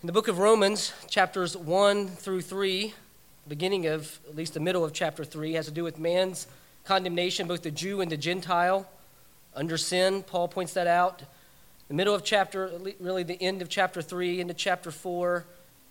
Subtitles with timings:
[0.00, 2.94] In the book of Romans, chapters 1 through 3,
[3.48, 6.46] beginning of at least the middle of chapter 3, has to do with man's
[6.84, 8.88] condemnation, both the Jew and the Gentile,
[9.54, 10.22] under sin.
[10.22, 11.22] Paul points that out.
[11.88, 15.44] The middle of chapter, really the end of chapter 3 into chapter 4,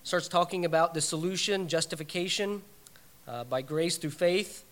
[0.03, 2.61] starts talking about the solution, justification
[3.27, 4.65] uh, by grace through faith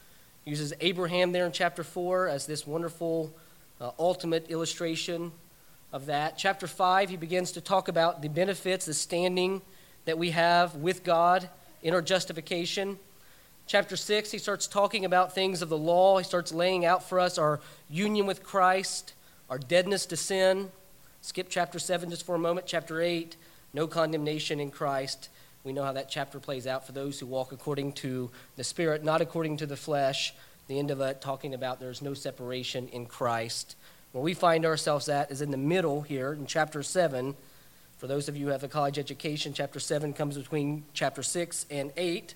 [0.50, 3.31] uses Abraham there in chapter 4 as this wonderful
[3.80, 5.31] uh, ultimate illustration
[5.94, 6.38] of that.
[6.38, 9.61] Chapter 5, he begins to talk about the benefits, the standing
[10.06, 11.50] that we have with God
[11.83, 12.97] in our justification.
[13.68, 16.18] Chapter 6, he starts talking about things of the law.
[16.18, 19.13] He starts laying out for us our union with Christ,
[19.52, 20.72] our deadness to sin.
[21.22, 22.66] Skip chapter 7 just for a moment.
[22.66, 23.35] Chapter 8,
[23.73, 25.29] no condemnation in Christ.
[25.63, 29.03] We know how that chapter plays out for those who walk according to the Spirit,
[29.03, 30.34] not according to the flesh.
[30.69, 33.75] The end of it talking about there's no separation in Christ.
[34.12, 37.34] Where we find ourselves at is in the middle here in chapter 7.
[37.97, 41.66] For those of you who have a college education, chapter 7 comes between chapter 6
[41.72, 42.35] and 8.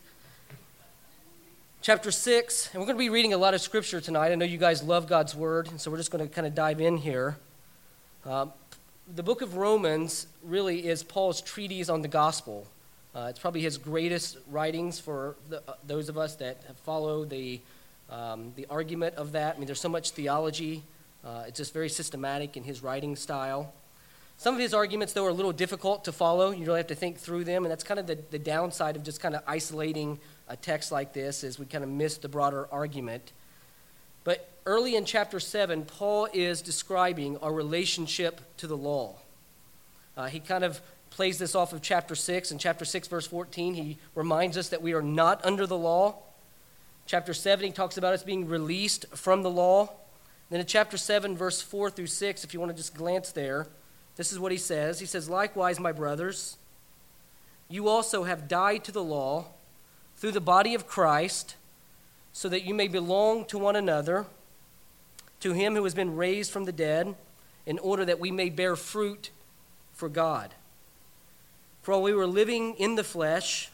[1.83, 4.31] Chapter 6, and we're going to be reading a lot of scripture tonight.
[4.31, 6.55] I know you guys love God's word, and so we're just going to kind of
[6.55, 7.37] dive in here.
[8.25, 8.47] Uh,
[9.13, 12.65] the book of Romans really is Paul's treatise on the gospel.
[13.13, 17.25] Uh, it's probably his greatest writings for the, uh, those of us that have follow
[17.25, 17.61] the,
[18.13, 19.55] um, the argument of that.
[19.55, 20.83] I mean, there's so much theology.
[21.25, 23.73] Uh, it's just very systematic in his writing style.
[24.37, 26.51] Some of his arguments, though, are a little difficult to follow.
[26.51, 29.03] You really have to think through them, and that's kind of the, the downside of
[29.03, 32.67] just kind of isolating a text like this, is we kind of miss the broader
[32.71, 33.31] argument.
[34.23, 39.15] But early in chapter 7, Paul is describing our relationship to the law.
[40.15, 42.51] Uh, he kind of plays this off of chapter 6.
[42.51, 46.15] In chapter 6, verse 14, he reminds us that we are not under the law.
[47.05, 49.89] Chapter 7, he talks about us being released from the law.
[50.49, 53.67] Then in chapter 7, verse 4 through 6, if you want to just glance there,
[54.15, 54.99] this is what he says.
[54.99, 56.57] He says, Likewise, my brothers,
[57.67, 59.47] you also have died to the law
[60.17, 61.55] through the body of Christ,
[62.31, 64.25] so that you may belong to one another,
[65.39, 67.15] to him who has been raised from the dead,
[67.65, 69.31] in order that we may bear fruit
[69.93, 70.53] for God.
[71.81, 73.69] For while we were living in the flesh,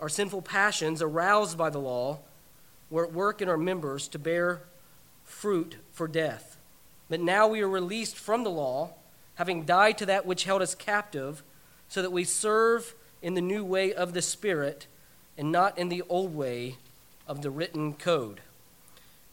[0.00, 2.20] our sinful passions, aroused by the law,
[2.92, 4.60] were at work in our members to bear
[5.24, 6.58] fruit for death.
[7.08, 8.90] But now we are released from the law,
[9.36, 11.42] having died to that which held us captive,
[11.88, 14.86] so that we serve in the new way of the Spirit
[15.38, 16.76] and not in the old way
[17.26, 18.42] of the written code.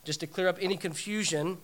[0.05, 1.57] Just to clear up any confusion,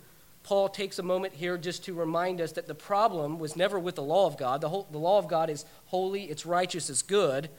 [0.44, 3.96] Paul takes a moment here just to remind us that the problem was never with
[3.96, 4.60] the law of God.
[4.60, 7.50] The, whole, the law of God is holy, it's righteous, it's good.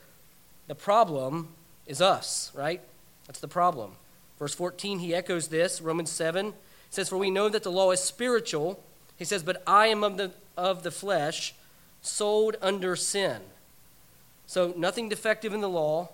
[0.67, 1.55] The problem
[1.87, 2.81] is us, right?
[3.25, 3.93] That's the problem.
[4.39, 5.81] Verse 14, he echoes this.
[5.81, 6.53] Romans 7
[6.89, 8.83] says, For we know that the law is spiritual.
[9.17, 11.55] He says, But I am of the, of the flesh,
[12.01, 13.41] sold under sin.
[14.45, 16.09] So nothing defective in the law.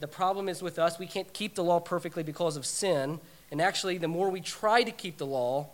[0.00, 0.98] The problem is with us.
[0.98, 3.20] We can't keep the law perfectly because of sin.
[3.50, 5.68] And actually, the more we try to keep the law,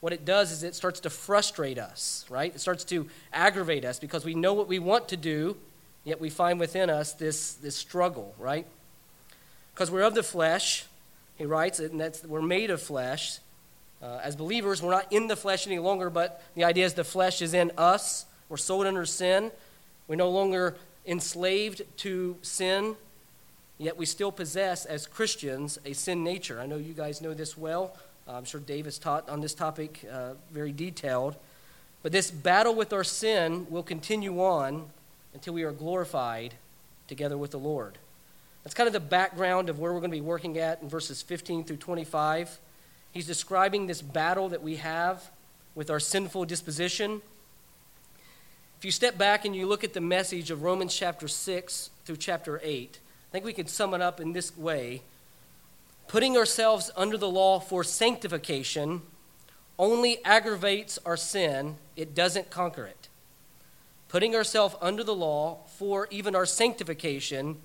[0.00, 2.54] what it does is it starts to frustrate us, right?
[2.54, 5.56] It starts to aggravate us because we know what we want to do,
[6.04, 8.66] yet we find within us this, this struggle, right?
[9.74, 10.86] Because we're of the flesh,
[11.36, 13.38] he writes, and that's we're made of flesh.
[14.02, 17.04] Uh, as believers, we're not in the flesh any longer, but the idea is the
[17.04, 18.26] flesh is in us.
[18.48, 19.50] We're sold under sin.
[20.06, 20.76] We're no longer
[21.06, 22.96] enslaved to sin,
[23.78, 26.60] yet we still possess, as Christians, a sin nature.
[26.60, 27.96] I know you guys know this well.
[28.28, 31.36] Uh, I'm sure Dave has taught on this topic uh, very detailed.
[32.02, 34.90] But this battle with our sin will continue on
[35.32, 36.54] until we are glorified
[37.08, 37.98] together with the Lord.
[38.64, 41.22] That's kind of the background of where we're going to be working at in verses
[41.22, 42.58] 15 through 25.
[43.12, 45.30] He's describing this battle that we have
[45.74, 47.22] with our sinful disposition.
[48.78, 52.16] If you step back and you look at the message of Romans chapter 6 through
[52.16, 55.02] chapter 8, I think we could sum it up in this way
[56.08, 59.02] Putting ourselves under the law for sanctification
[59.78, 63.08] only aggravates our sin, it doesn't conquer it.
[64.08, 67.56] Putting ourselves under the law for even our sanctification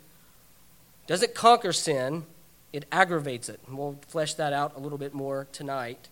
[1.09, 2.23] doesn't conquer sin,
[2.71, 3.59] it aggravates it.
[3.65, 6.07] And we'll flesh that out a little bit more tonight.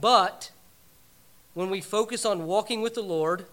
[0.00, 0.52] But
[1.52, 3.46] when we focus on walking with the Lord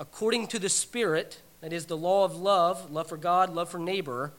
[0.00, 3.78] according to the Spirit, that is the law of love, love for God, love for
[3.78, 4.32] neighbor,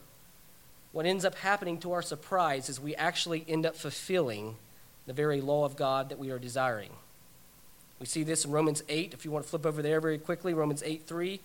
[0.92, 4.56] what ends up happening to our surprise is we actually end up fulfilling
[5.06, 6.90] the very law of God that we are desiring.
[7.98, 9.14] We see this in Romans 8.
[9.14, 11.40] If you want to flip over there very quickly, Romans 8 3.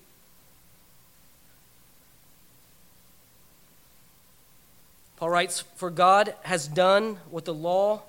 [5.17, 8.03] Paul writes, For God has done what the law,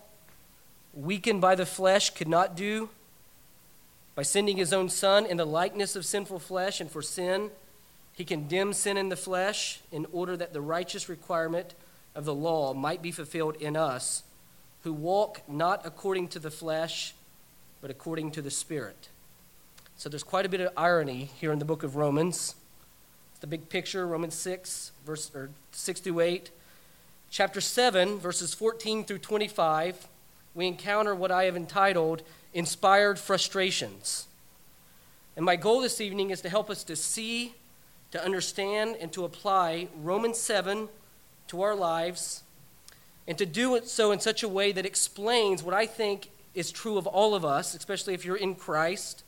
[0.94, 2.90] weakened by the flesh, could not do.
[4.14, 7.50] By sending his own Son in the likeness of sinful flesh, and for sin,
[8.12, 11.74] he condemned sin in the flesh in order that the righteous requirement
[12.14, 14.22] of the law might be fulfilled in us,
[14.82, 17.14] who walk not according to the flesh,
[17.80, 19.08] but according to the Spirit.
[19.96, 22.54] So there's quite a bit of irony here in the book of Romans.
[23.40, 26.50] The big picture, Romans 6, verse or 6 through 8.
[27.30, 30.08] Chapter 7, verses 14 through 25,
[30.54, 32.22] we encounter what I have entitled
[32.54, 34.26] Inspired Frustrations.
[35.36, 37.54] And my goal this evening is to help us to see,
[38.12, 40.88] to understand, and to apply Romans 7
[41.48, 42.44] to our lives,
[43.26, 46.72] and to do it so in such a way that explains what I think is
[46.72, 49.22] true of all of us, especially if you're in Christ.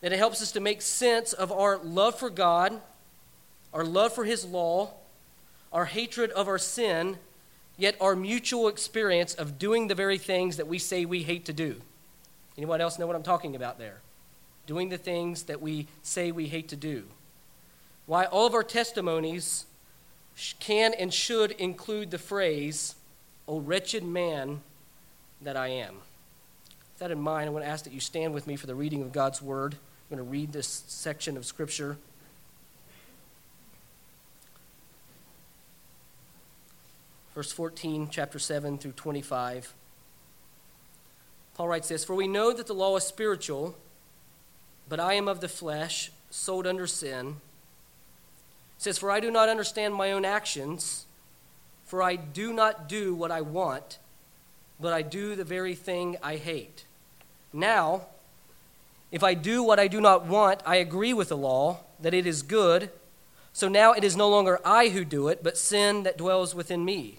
[0.00, 2.80] That it helps us to make sense of our love for God,
[3.74, 4.94] our love for His law,
[5.72, 7.18] our hatred of our sin,
[7.76, 11.52] yet our mutual experience of doing the very things that we say we hate to
[11.52, 11.80] do.
[12.56, 14.00] Anyone else know what I'm talking about there?
[14.66, 17.04] Doing the things that we say we hate to do.
[18.06, 19.64] Why all of our testimonies
[20.60, 22.94] can and should include the phrase,
[23.48, 24.62] O wretched man
[25.40, 25.94] that I am.
[25.94, 28.74] With that in mind, I want to ask that you stand with me for the
[28.74, 29.74] reading of God's Word.
[29.74, 31.96] I'm going to read this section of Scripture.
[37.34, 39.74] Verse 14, chapter 7 through 25.
[41.54, 43.76] Paul writes this For we know that the law is spiritual,
[44.88, 47.36] but I am of the flesh, sold under sin.
[48.76, 51.06] It says, For I do not understand my own actions,
[51.84, 53.98] for I do not do what I want,
[54.80, 56.84] but I do the very thing I hate.
[57.52, 58.06] Now,
[59.10, 62.26] if I do what I do not want, I agree with the law that it
[62.26, 62.90] is good.
[63.52, 66.84] So now it is no longer I who do it, but sin that dwells within
[66.84, 67.18] me.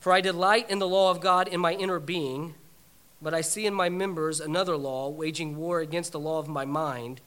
[0.00, 2.54] For I delight in the law of God in my inner being,
[3.20, 6.64] but I see in my members another law waging war against the law of my
[6.64, 7.20] mind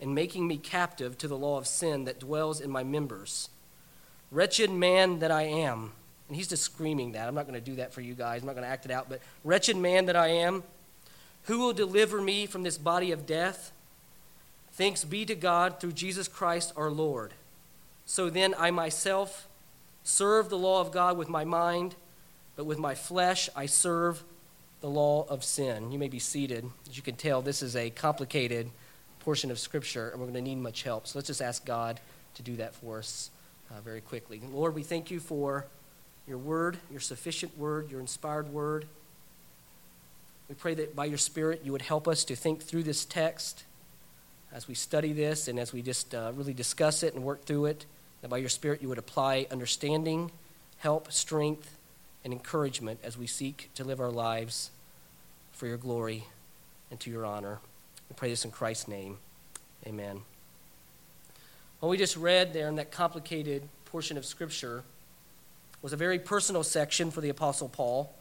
[0.00, 3.48] and making me captive to the law of sin that dwells in my members.
[4.30, 5.92] Wretched man that I am.
[6.28, 7.28] And he's just screaming that.
[7.28, 8.42] I'm not going to do that for you guys.
[8.42, 9.08] I'm not going to act it out.
[9.08, 10.64] But wretched man that I am,
[11.44, 13.70] who will deliver me from this body of death?
[14.72, 17.32] Thanks be to God through Jesus Christ our Lord.
[18.04, 19.48] So then I myself
[20.02, 21.94] serve the law of God with my mind
[22.56, 24.22] but with my flesh I serve
[24.80, 25.90] the law of sin.
[25.92, 26.64] You may be seated.
[26.88, 28.70] As you can tell, this is a complicated
[29.20, 31.06] portion of Scripture, and we're going to need much help.
[31.06, 32.00] So let's just ask God
[32.34, 33.30] to do that for us
[33.70, 34.40] uh, very quickly.
[34.52, 35.66] Lord, we thank you for
[36.28, 38.86] your word, your sufficient word, your inspired word.
[40.48, 43.64] We pray that by your Spirit you would help us to think through this text
[44.52, 47.66] as we study this and as we just uh, really discuss it and work through
[47.66, 47.86] it.
[48.22, 50.30] That by your Spirit you would apply understanding,
[50.78, 51.76] help, strength,
[52.26, 54.72] and encouragement as we seek to live our lives
[55.52, 56.24] for your glory
[56.90, 57.60] and to your honor.
[58.10, 59.18] We pray this in Christ's name.
[59.86, 60.22] Amen.
[61.78, 64.82] What we just read there in that complicated portion of Scripture
[65.82, 68.12] was a very personal section for the Apostle Paul.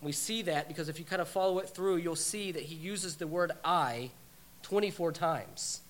[0.00, 2.74] We see that because if you kind of follow it through, you'll see that he
[2.74, 4.12] uses the word I
[4.62, 5.82] 24 times.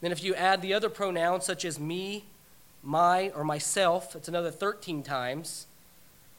[0.00, 2.24] Then, if you add the other pronouns such as me,
[2.82, 5.67] my, or myself, it's another 13 times.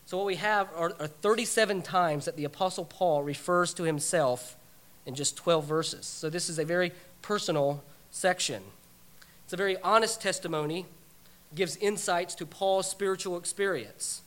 [0.10, 4.56] So, what we have are, are 37 times that the Apostle Paul refers to himself
[5.06, 6.08] in just 12 verses.
[6.08, 8.64] So, this is a very personal section.
[9.44, 10.88] It's a very honest testimony,
[11.52, 14.24] it gives insights to Paul's spiritual experience.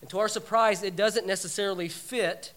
[0.00, 2.52] And to our surprise, it doesn't necessarily fit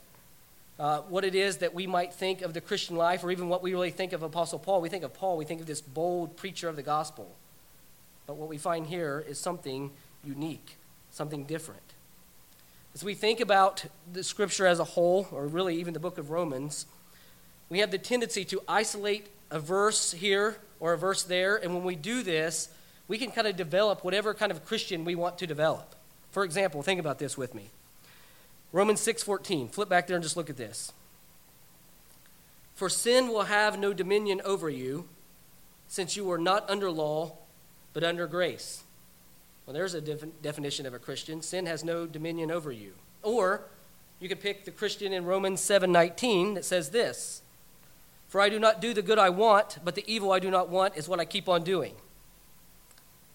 [0.80, 3.62] uh, what it is that we might think of the Christian life, or even what
[3.62, 4.82] we really think of Apostle Paul.
[4.82, 7.30] We think of Paul, we think of this bold preacher of the gospel.
[8.26, 9.92] But what we find here is something
[10.24, 10.78] unique,
[11.12, 11.89] something different.
[12.94, 16.32] As we think about the scripture as a whole, or really even the book of
[16.32, 16.86] Romans,
[17.70, 21.84] we have the tendency to isolate a verse here or a verse there, and when
[21.84, 22.70] we do this,
[23.08, 25.96] we can kind of develop whatever kind of Christian we want to develop.
[26.32, 27.70] For example, think about this with me.
[28.72, 29.70] Romans 6:14.
[29.70, 30.92] Flip back there and just look at this.
[32.76, 35.10] For sin will have no dominion over you,
[35.88, 37.38] since you are not under law,
[37.94, 38.84] but under grace.
[39.70, 41.44] Well, there's a def- definition of a Christian.
[41.44, 42.94] Sin has no dominion over you.
[43.22, 43.66] Or
[44.20, 47.44] you could pick the Christian in Romans 7:19 that says this:
[48.28, 50.70] For I do not do the good I want, but the evil I do not
[50.70, 51.94] want is what I keep on doing.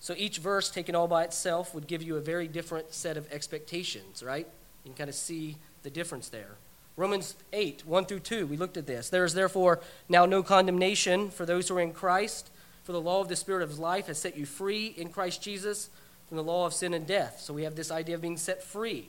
[0.00, 3.30] So each verse taken all by itself would give you a very different set of
[3.32, 4.48] expectations, right?
[4.82, 6.56] You can kind of see the difference there.
[6.96, 9.08] Romans 8, 1 through 2, we looked at this.
[9.08, 12.50] There is therefore now no condemnation for those who are in Christ,
[12.82, 15.90] for the law of the Spirit of life has set you free in Christ Jesus
[16.28, 17.40] from the law of sin and death.
[17.40, 19.09] So we have this idea of being set free.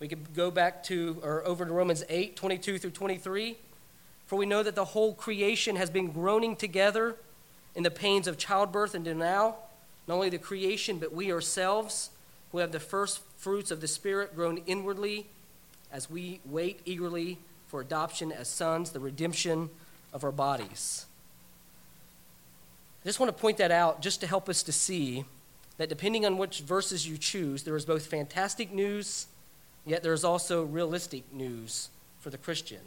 [0.00, 3.56] We could go back to, or over to Romans 8, 22 through 23.
[4.26, 7.16] For we know that the whole creation has been groaning together
[7.74, 9.56] in the pains of childbirth until now.
[10.06, 12.10] Not only the creation, but we ourselves
[12.52, 15.26] who have the first fruits of the Spirit groan inwardly
[15.92, 17.38] as we wait eagerly
[17.68, 19.70] for adoption as sons, the redemption
[20.12, 21.06] of our bodies.
[23.04, 25.24] I just want to point that out just to help us to see
[25.76, 29.26] that depending on which verses you choose, there is both fantastic news,
[29.84, 31.88] yet there is also realistic news
[32.20, 32.80] for the Christian.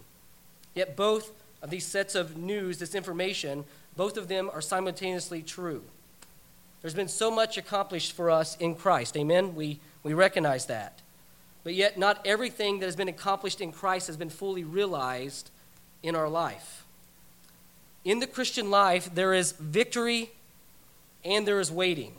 [0.73, 3.65] Yet both of these sets of news, this information,
[3.95, 5.83] both of them are simultaneously true.
[6.81, 9.17] There's been so much accomplished for us in Christ.
[9.17, 9.55] Amen?
[9.55, 11.01] We, we recognize that.
[11.63, 15.49] But yet, not everything that has been accomplished in Christ has been fully realized
[16.03, 16.85] in our life.
[18.05, 20.31] In the Christian life, there is victory
[21.25, 22.13] and there is waiting.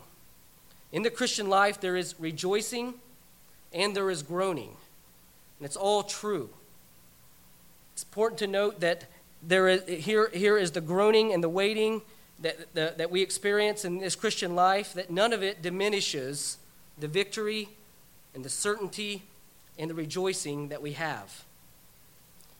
[0.92, 2.94] In the Christian life, there is rejoicing
[3.72, 4.76] and there is groaning.
[5.58, 6.50] And it's all true.
[7.92, 9.04] It's important to note that
[9.42, 12.02] there is, here, here is the groaning and the waiting
[12.40, 16.58] that, that we experience in this Christian life, that none of it diminishes
[16.98, 17.68] the victory
[18.34, 19.22] and the certainty
[19.78, 21.44] and the rejoicing that we have.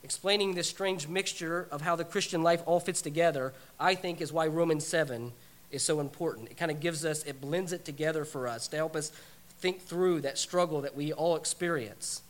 [0.02, 4.32] Explaining this strange mixture of how the Christian life all fits together, I think, is
[4.32, 5.32] why Romans 7
[5.70, 6.50] is so important.
[6.50, 9.12] It kind of gives us, it blends it together for us to help us
[9.60, 12.22] think through that struggle that we all experience.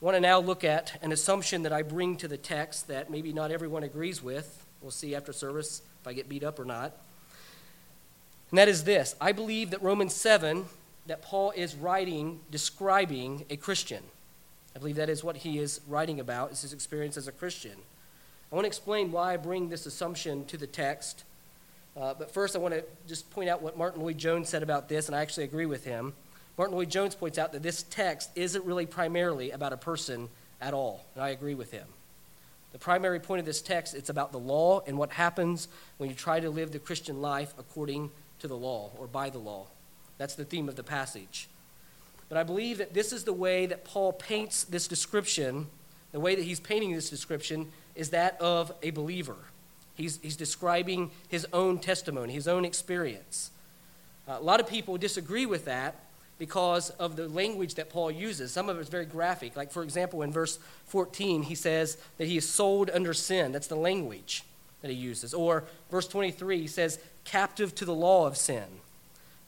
[0.00, 3.10] I want to now look at an assumption that I bring to the text that
[3.10, 4.64] maybe not everyone agrees with.
[4.82, 6.92] We'll see after service if I get beat up or not.
[8.50, 10.66] And that is this I believe that Romans 7,
[11.06, 14.02] that Paul is writing, describing a Christian.
[14.74, 17.76] I believe that is what he is writing about, is his experience as a Christian.
[18.52, 21.24] I want to explain why I bring this assumption to the text.
[21.96, 25.06] Uh, but first, I want to just point out what Martyn Lloyd-Jones said about this,
[25.06, 26.12] and I actually agree with him.
[26.58, 30.28] Martyn Lloyd-Jones points out that this text isn't really primarily about a person
[30.60, 31.86] at all, and I agree with him.
[32.72, 36.14] The primary point of this text, it's about the law and what happens when you
[36.14, 38.10] try to live the Christian life according
[38.40, 39.66] to the law or by the law.
[40.18, 41.48] That's the theme of the passage.
[42.28, 45.68] But I believe that this is the way that Paul paints this description.
[46.12, 49.36] The way that he's painting this description is that of a believer.
[49.96, 53.50] He's, he's describing his own testimony, his own experience.
[54.28, 55.94] Uh, a lot of people disagree with that
[56.38, 58.52] because of the language that Paul uses.
[58.52, 59.56] Some of it is very graphic.
[59.56, 63.52] Like, for example, in verse 14, he says that he is sold under sin.
[63.52, 64.44] That's the language
[64.82, 65.32] that he uses.
[65.32, 68.64] Or verse 23, he says, captive to the law of sin.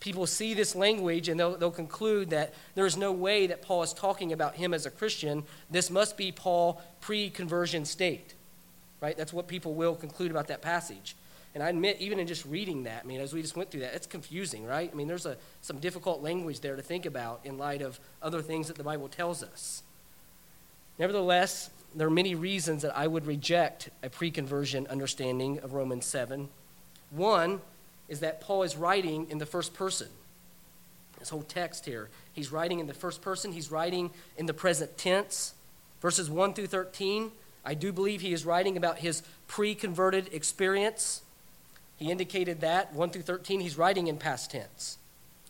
[0.01, 3.83] People see this language and they'll, they'll conclude that there is no way that Paul
[3.83, 5.43] is talking about him as a Christian.
[5.71, 8.35] This must be Paul pre conversion state.
[9.01, 9.17] Right?
[9.17, 11.15] That's what people will conclude about that passage.
[11.55, 13.81] And I admit, even in just reading that, I mean, as we just went through
[13.81, 14.91] that, it's confusing, right?
[14.93, 18.43] I mean, there's a, some difficult language there to think about in light of other
[18.43, 19.83] things that the Bible tells us.
[20.99, 26.07] Nevertheless, there are many reasons that I would reject a pre conversion understanding of Romans
[26.07, 26.49] 7.
[27.11, 27.61] One
[28.09, 30.09] is that Paul is writing in the first person.
[31.19, 34.97] This whole text here, he's writing in the first person, he's writing in the present
[34.99, 35.55] tense.
[36.01, 37.33] Verses 1 through 13,
[37.69, 41.21] I do believe he is writing about his pre converted experience.
[41.99, 44.97] He indicated that, 1 through 13, he's writing in past tense.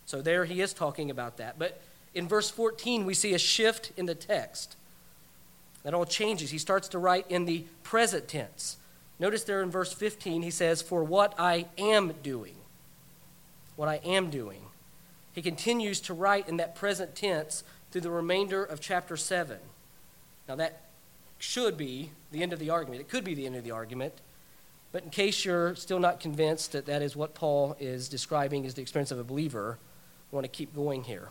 [0.04, 1.60] So there he is talking about that.
[1.60, 1.80] But
[2.14, 4.74] in verse 14, we see a shift in the text.
[5.84, 6.50] That all changes.
[6.50, 8.78] He starts to write in the present tense.
[9.20, 12.56] Notice there in verse 15, he says, For what I am doing.
[13.76, 14.62] What I am doing.
[15.34, 19.58] He continues to write in that present tense through the remainder of chapter 7.
[20.48, 20.87] Now, that
[21.38, 23.00] should be the end of the argument.
[23.00, 24.14] It could be the end of the argument.
[24.90, 28.74] But in case you're still not convinced that that is what Paul is describing as
[28.74, 29.78] the experience of a believer,
[30.32, 31.28] I want to keep going here.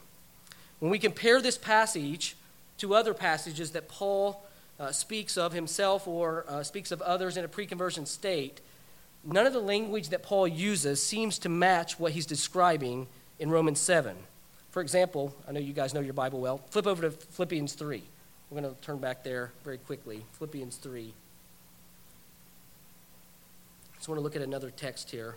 [0.80, 2.36] When we compare this passage
[2.78, 4.44] to other passages that Paul
[4.80, 8.62] uh, speaks of himself or uh, speaks of others in a pre conversion state,
[9.24, 13.08] none of the language that Paul uses seems to match what he's describing
[13.40, 14.16] in Romans 7.
[14.70, 16.62] For example, I know you guys know your Bible well.
[16.70, 18.04] Flip over to Philippians 3.
[18.50, 20.24] We're going to turn back there very quickly.
[20.34, 21.02] Philippians 3.
[21.02, 21.04] I
[23.98, 25.36] Just want to look at another text here.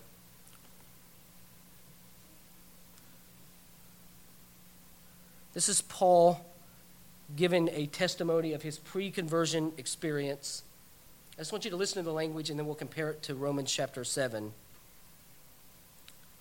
[5.52, 6.46] This is Paul
[7.34, 10.62] giving a testimony of his pre conversion experience.
[11.36, 13.34] I just want you to listen to the language and then we'll compare it to
[13.34, 14.52] Romans chapter 7,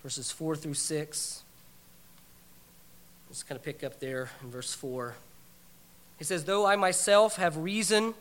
[0.04, 1.44] verses 4 through 6.
[3.30, 5.16] Let's kind of pick up there in verse 4.
[6.20, 8.14] He says, Though I myself have reason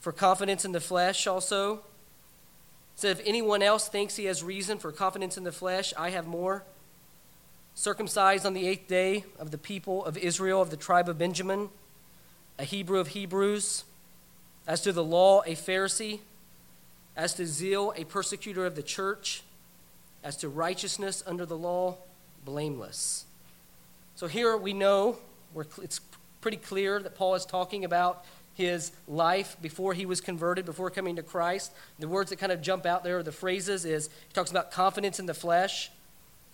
[0.00, 1.80] for confidence in the flesh also,
[2.96, 6.26] so if anyone else thinks he has reason for confidence in the flesh, I have
[6.26, 6.64] more.
[7.74, 11.70] Circumcised on the eighth day of the people of Israel, of the tribe of Benjamin,
[12.58, 13.84] a Hebrew of Hebrews,
[14.66, 16.18] as to the law, a Pharisee,
[17.16, 19.44] as to zeal, a persecutor of the church,
[20.22, 21.96] as to righteousness under the law,
[22.44, 23.24] blameless.
[24.14, 25.16] So here we know,
[25.80, 26.00] it's
[26.40, 28.24] pretty clear that Paul is talking about
[28.54, 31.72] his life before he was converted, before coming to Christ.
[31.98, 35.18] The words that kind of jump out there, the phrases, is he talks about confidence
[35.18, 35.90] in the flesh,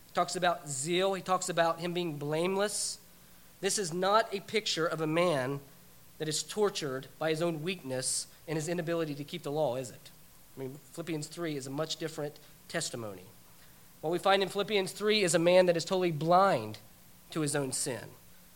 [0.06, 2.98] he talks about zeal, he talks about him being blameless.
[3.60, 5.60] This is not a picture of a man
[6.18, 9.90] that is tortured by his own weakness and his inability to keep the law, is
[9.90, 10.10] it?
[10.56, 13.24] I mean, Philippians 3 is a much different testimony.
[14.00, 16.78] What we find in Philippians 3 is a man that is totally blind
[17.30, 18.04] to his own sin.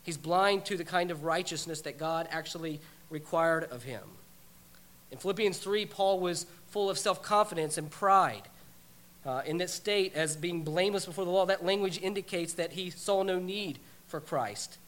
[0.03, 4.03] He's blind to the kind of righteousness that God actually required of him.
[5.11, 8.43] In Philippians 3, Paul was full of self confidence and pride.
[9.27, 12.89] Uh, in that state, as being blameless before the law, that language indicates that he
[12.89, 14.79] saw no need for Christ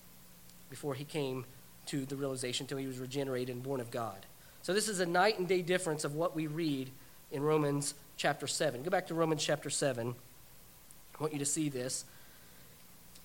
[0.70, 1.44] before he came
[1.86, 4.24] to the realization until he was regenerated and born of God.
[4.62, 6.90] So, this is a night and day difference of what we read
[7.30, 8.82] in Romans chapter 7.
[8.82, 10.14] Go back to Romans chapter 7.
[11.18, 12.04] I want you to see this.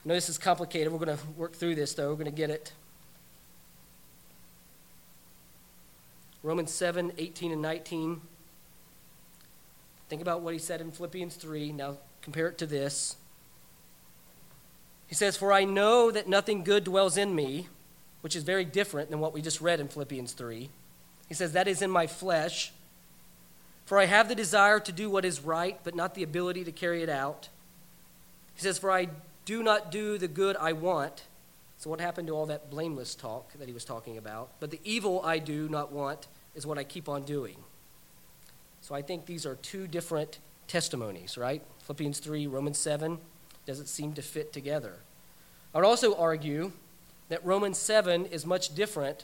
[0.08, 0.94] Know this is complicated.
[0.94, 2.12] We're going to work through this, though.
[2.12, 2.72] We're going to get it.
[6.42, 8.22] Romans 7 18 and 19.
[10.08, 11.74] Think about what he said in Philippians 3.
[11.74, 13.18] Now compare it to this.
[15.08, 17.68] He says, For I know that nothing good dwells in me,
[18.22, 20.70] which is very different than what we just read in Philippians 3.
[21.28, 22.72] He says, That is in my flesh.
[23.84, 26.72] For I have the desire to do what is right, but not the ability to
[26.72, 27.50] carry it out.
[28.56, 29.10] He says, For I
[29.48, 31.24] do not do the good I want.
[31.78, 34.50] So, what happened to all that blameless talk that he was talking about?
[34.60, 37.56] But the evil I do not want is what I keep on doing.
[38.82, 41.62] So, I think these are two different testimonies, right?
[41.84, 43.20] Philippians 3, Romans 7
[43.66, 44.96] doesn't seem to fit together.
[45.74, 46.74] I would also argue
[47.30, 49.24] that Romans 7 is much different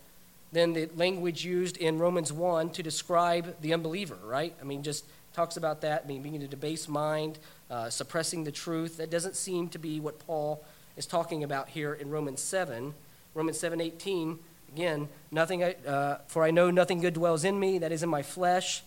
[0.53, 4.55] than the language used in Romans 1 to describe the unbeliever, right?
[4.61, 7.39] I mean, just talks about that I being, being a debased mind,
[7.73, 8.97] uh, suppressing the truth.
[8.97, 10.63] That doesn't seem to be what Paul
[10.95, 12.93] is talking about here in Romans 7.
[13.33, 14.37] Romans 7:18,
[14.71, 15.63] again, nothing.
[15.63, 18.83] Uh, for I know nothing good dwells in me, that is in my flesh.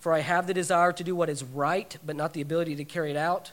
[0.00, 2.84] For I have the desire to do what is right, but not the ability to
[2.84, 3.52] carry it out.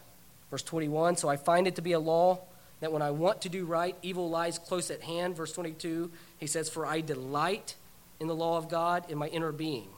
[0.50, 1.18] Verse 21.
[1.18, 2.40] So I find it to be a law
[2.80, 5.36] that when I want to do right, evil lies close at hand.
[5.36, 6.10] Verse 22.
[6.38, 7.76] He says, "For I delight
[8.22, 9.90] in the law of God in my inner being."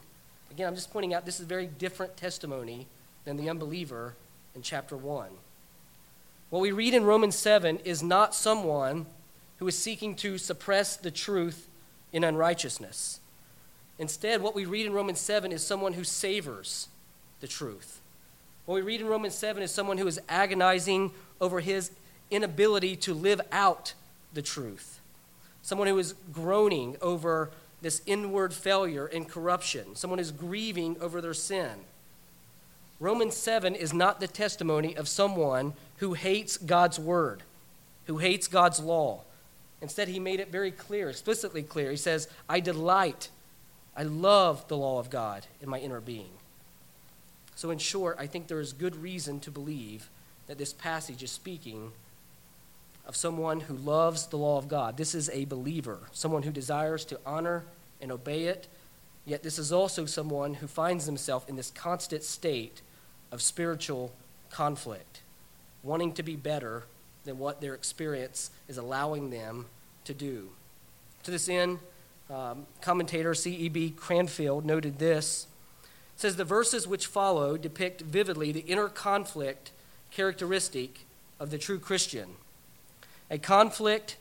[0.50, 2.88] Again, I'm just pointing out this is a very different testimony
[3.28, 4.16] than the unbeliever
[4.56, 5.28] in chapter 1.
[6.50, 9.06] What we read in Romans 7 is not someone
[9.58, 11.68] who is seeking to suppress the truth
[12.14, 13.20] in unrighteousness.
[14.00, 16.88] Instead, what we read in Romans 7 is someone who savors
[17.42, 18.00] the truth.
[18.66, 21.12] What we read in Romans 7 is someone who is agonizing
[21.42, 21.92] over his
[22.32, 23.94] inability to live out
[24.34, 25.02] the truth,
[25.62, 31.34] someone who is groaning over this inward failure and corruption, someone who's grieving over their
[31.34, 31.72] sin.
[33.00, 37.44] Romans 7 is not the testimony of someone who hates God's word,
[38.06, 39.22] who hates God's law.
[39.82, 41.92] Instead, he made it very clear, explicitly clear.
[41.92, 43.30] He says, I delight,
[43.96, 46.32] I love the law of God in my inner being.
[47.56, 50.10] So, in short, I think there is good reason to believe
[50.48, 51.92] that this passage is speaking
[53.06, 54.98] of someone who loves the law of God.
[54.98, 57.64] This is a believer, someone who desires to honor
[58.02, 58.68] and obey it.
[59.26, 62.82] Yet, this is also someone who finds himself in this constant state
[63.32, 64.12] of spiritual
[64.50, 65.22] conflict,
[65.84, 66.84] wanting to be better
[67.26, 69.66] than what their experience is allowing them
[70.06, 70.50] to do.
[71.24, 71.80] To this end,
[72.30, 73.92] um, commentator C.E.B.
[73.98, 75.48] Cranfield noted this.
[76.16, 79.72] Says the verses which follow depict vividly the inner conflict
[80.12, 81.02] characteristic
[81.40, 82.30] of the true Christian.
[83.30, 84.18] A conflict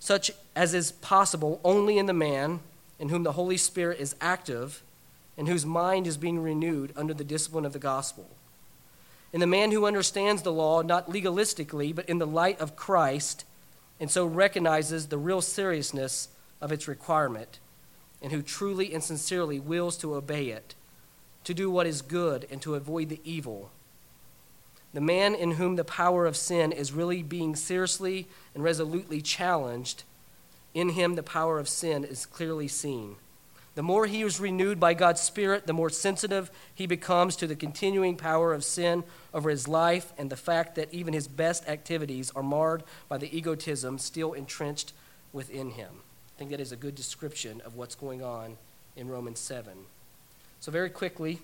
[0.00, 2.60] such as is possible only in the man
[2.98, 4.82] in whom the Holy Spirit is active
[5.38, 8.28] and whose mind is being renewed under the discipline of the gospel.
[9.32, 13.44] In the man who understands the law, not legalistically, but in the light of Christ,
[14.00, 16.28] and so recognizes the real seriousness
[16.60, 17.60] of its requirement,
[18.20, 20.74] and who truly and sincerely wills to obey it,
[21.44, 23.70] to do what is good, and to avoid the evil.
[24.92, 30.02] The man in whom the power of sin is really being seriously and resolutely challenged,
[30.74, 33.16] in him the power of sin is clearly seen.
[33.78, 37.54] The more he is renewed by God's Spirit, the more sensitive he becomes to the
[37.54, 42.32] continuing power of sin over his life and the fact that even his best activities
[42.34, 44.94] are marred by the egotism still entrenched
[45.32, 45.90] within him.
[45.94, 48.56] I think that is a good description of what's going on
[48.96, 49.72] in Romans 7.
[50.58, 51.38] So, very quickly,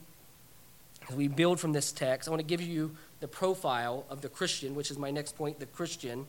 [1.09, 4.29] as we build from this text, I want to give you the profile of the
[4.29, 6.27] Christian, which is my next point the Christian,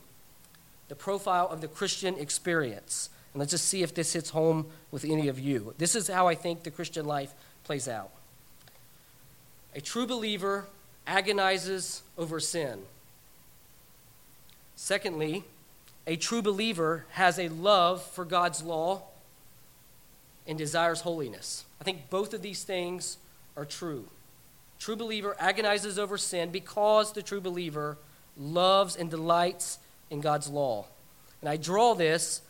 [0.86, 3.10] the profile of the Christian experience.
[3.36, 5.74] And let's just see if this hits home with any of you.
[5.76, 8.08] This is how I think the Christian life plays out.
[9.74, 10.64] A true believer
[11.06, 12.78] agonizes over sin.
[14.74, 15.44] Secondly,
[16.06, 19.02] a true believer has a love for God's law
[20.46, 21.66] and desires holiness.
[21.78, 23.18] I think both of these things
[23.54, 24.06] are true.
[24.78, 27.98] True believer agonizes over sin because the true believer
[28.38, 30.86] loves and delights in God's law.
[31.42, 32.40] And I draw this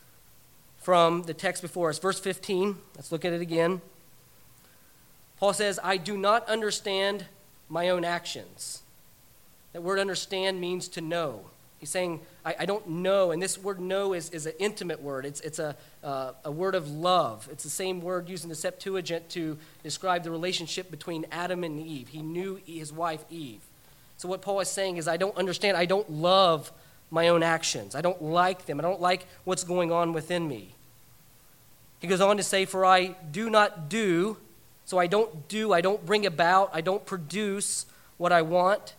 [0.87, 1.99] from the text before us.
[1.99, 3.81] Verse 15, let's look at it again.
[5.37, 7.25] Paul says, I do not understand
[7.67, 8.83] my own actions.
[9.73, 11.41] That word understand means to know.
[11.77, 13.31] He's saying, I, I don't know.
[13.31, 16.73] And this word know is, is an intimate word, it's, it's a, uh, a word
[16.73, 17.49] of love.
[17.51, 21.85] It's the same word used in the Septuagint to describe the relationship between Adam and
[21.85, 22.07] Eve.
[22.07, 23.59] He knew his wife Eve.
[24.15, 26.71] So, what Paul is saying is, I don't understand, I don't love
[27.11, 27.93] my own actions.
[27.93, 28.79] I don't like them.
[28.79, 30.75] I don't like what's going on within me.
[31.99, 34.37] He goes on to say, For I do not do,
[34.85, 37.85] so I don't do, I don't bring about, I don't produce
[38.17, 38.95] what I want.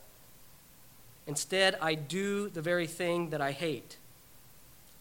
[1.27, 3.99] Instead, I do the very thing that I hate.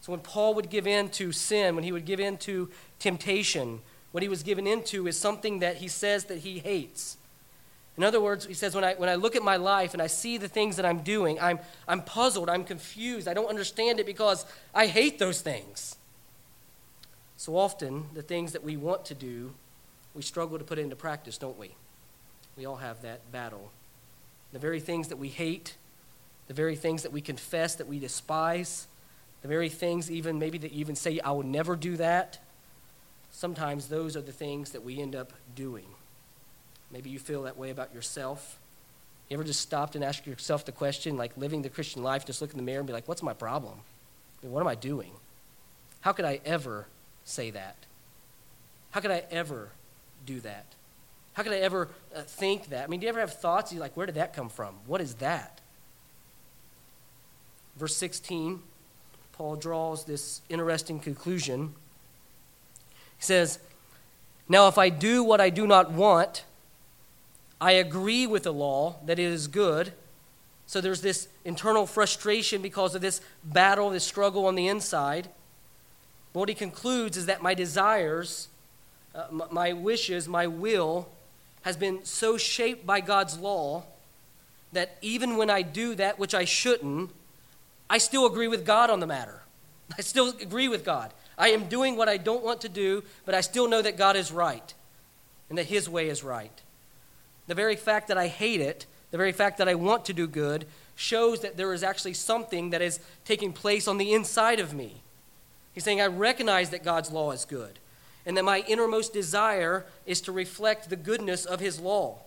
[0.00, 3.80] So when Paul would give in to sin, when he would give in to temptation,
[4.12, 7.16] what he was given into is something that he says that he hates.
[7.96, 10.06] In other words, he says, when I, when I look at my life and I
[10.06, 11.58] see the things that I'm doing, I'm,
[11.88, 15.96] I'm puzzled, I'm confused, I don't understand it because I hate those things.
[17.38, 19.54] So often, the things that we want to do,
[20.12, 21.70] we struggle to put into practice, don't we?
[22.56, 23.70] We all have that battle.
[24.52, 25.76] The very things that we hate,
[26.48, 28.88] the very things that we confess that we despise,
[29.42, 32.40] the very things even maybe that you even say, I will never do that.
[33.30, 35.86] Sometimes those are the things that we end up doing.
[36.90, 38.58] Maybe you feel that way about yourself.
[39.28, 42.42] You ever just stopped and asked yourself the question, like living the Christian life, just
[42.42, 43.74] look in the mirror and be like, what's my problem?
[44.42, 45.12] I mean, what am I doing?
[46.00, 46.86] How could I ever
[47.28, 47.76] say that?
[48.90, 49.70] How could I ever
[50.26, 50.64] do that?
[51.34, 52.84] How could I ever uh, think that?
[52.84, 53.72] I mean, do you ever have thoughts?
[53.72, 54.74] You're like, where did that come from?
[54.86, 55.60] What is that?
[57.76, 58.60] Verse 16,
[59.32, 61.74] Paul draws this interesting conclusion.
[63.18, 63.60] He says,
[64.48, 66.44] Now if I do what I do not want,
[67.60, 69.92] I agree with the law that it is good.
[70.66, 75.28] So there's this internal frustration because of this battle, this struggle on the inside.
[76.32, 78.48] But what he concludes is that my desires,
[79.14, 81.08] uh, my wishes, my will
[81.62, 83.84] has been so shaped by God's law
[84.72, 87.10] that even when I do that which I shouldn't,
[87.90, 89.42] I still agree with God on the matter.
[89.98, 91.12] I still agree with God.
[91.36, 94.16] I am doing what I don't want to do, but I still know that God
[94.16, 94.74] is right
[95.48, 96.62] and that His way is right.
[97.46, 100.26] the very fact that I hate it, the very fact that I want to do
[100.26, 104.74] good, shows that there is actually something that is taking place on the inside of
[104.74, 105.02] me.
[105.72, 107.78] He's saying, I recognize that God's law is good,
[108.26, 112.18] and that my innermost desire is to reflect the goodness of His law.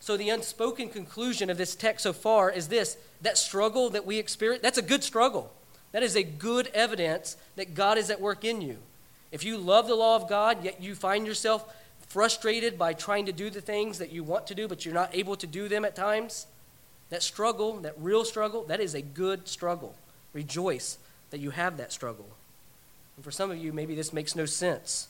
[0.00, 4.18] So, the unspoken conclusion of this text so far is this that struggle that we
[4.18, 5.52] experience, that's a good struggle.
[5.92, 8.78] That is a good evidence that God is at work in you.
[9.32, 11.74] If you love the law of God, yet you find yourself
[12.08, 15.14] frustrated by trying to do the things that you want to do, but you're not
[15.14, 16.46] able to do them at times,
[17.10, 19.94] that struggle, that real struggle, that is a good struggle.
[20.32, 20.98] Rejoice
[21.30, 22.28] that you have that struggle.
[23.16, 25.08] And for some of you, maybe this makes no sense.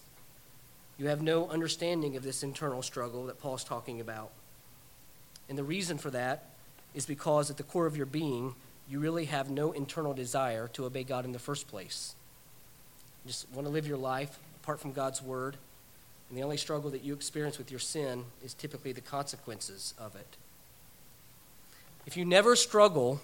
[0.98, 4.30] You have no understanding of this internal struggle that Paul's talking about.
[5.48, 6.44] And the reason for that
[6.94, 8.54] is because at the core of your being,
[8.88, 12.14] you really have no internal desire to obey God in the first place.
[13.24, 15.56] You just want to live your life apart from God's word.
[16.28, 20.14] And the only struggle that you experience with your sin is typically the consequences of
[20.14, 20.36] it.
[22.06, 23.20] If you never struggle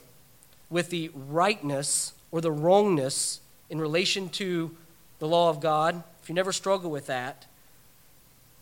[0.71, 4.71] with the rightness or the wrongness in relation to
[5.21, 7.47] the law of God, if you never struggle with that,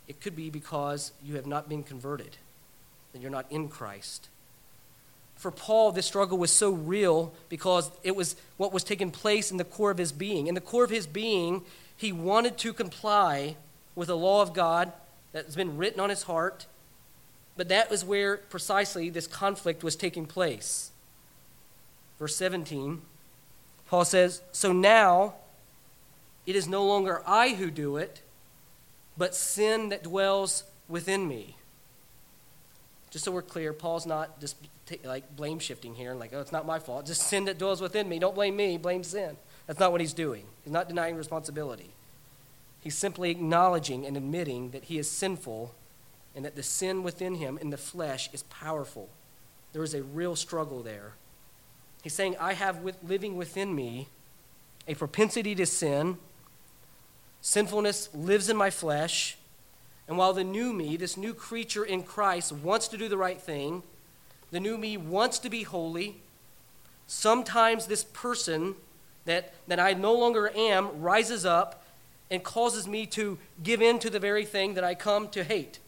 [0.07, 2.37] it could be because you have not been converted,
[3.13, 4.29] that you're not in Christ.
[5.35, 9.57] For Paul, this struggle was so real because it was what was taking place in
[9.57, 10.47] the core of his being.
[10.47, 11.63] In the core of his being,
[11.97, 13.57] he wanted to comply
[13.97, 14.93] with the law of God
[15.33, 16.67] that's been written on his heart,
[17.57, 20.93] but that was where precisely this conflict was taking place.
[22.21, 23.03] Verse 17,
[23.95, 25.35] Paul says, So now
[26.47, 28.23] it is no longer I who do it,
[29.17, 31.57] but sin that dwells within me.
[33.13, 34.57] Just so we're clear, Paul's not just
[35.05, 37.07] like blame shifting here and like, oh, it's not my fault.
[37.07, 38.19] Just sin that dwells within me.
[38.19, 39.37] Don't blame me, blame sin.
[39.69, 40.43] That's not what he's doing.
[40.65, 41.91] He's not denying responsibility.
[42.81, 45.73] He's simply acknowledging and admitting that he is sinful
[46.35, 49.09] and that the sin within him in the flesh is powerful.
[49.73, 51.13] There is a real struggle there.
[52.05, 54.09] He's saying, I have with, living within me
[54.87, 56.19] a propensity to sin.
[57.41, 59.39] Sinfulness lives in my flesh.
[60.07, 63.41] And while the new me, this new creature in Christ, wants to do the right
[63.41, 63.83] thing,
[64.51, 66.17] the new me wants to be holy,
[67.07, 68.75] sometimes this person
[69.25, 71.87] that, that I no longer am rises up
[72.31, 75.79] and causes me to give in to the very thing that I come to hate.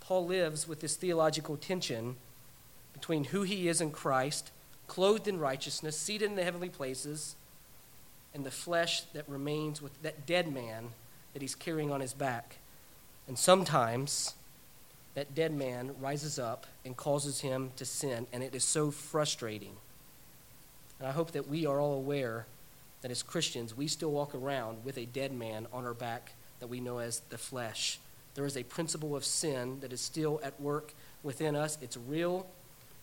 [0.00, 2.16] Paul lives with this theological tension
[2.96, 4.50] between who he is in Christ,
[4.86, 7.36] clothed in righteousness, seated in the heavenly places,
[8.34, 10.88] and the flesh that remains with that dead man
[11.34, 12.56] that he's carrying on his back.
[13.28, 14.34] And sometimes
[15.14, 19.76] that dead man rises up and causes him to sin, and it is so frustrating.
[20.98, 22.46] And I hope that we are all aware
[23.02, 26.68] that as Christians, we still walk around with a dead man on our back that
[26.68, 27.98] we know as the flesh.
[28.34, 31.76] There is a principle of sin that is still at work within us.
[31.82, 32.46] It's real,